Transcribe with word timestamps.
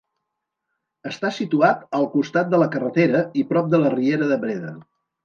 Està 1.09 1.29
situat 1.35 1.83
al 1.97 2.07
costat 2.15 2.49
de 2.53 2.63
la 2.63 2.69
carretera 2.77 3.21
i 3.43 3.45
prop 3.53 3.69
de 3.75 3.81
la 3.85 3.93
riera 3.97 4.31
de 4.33 4.39
Breda. 4.47 4.73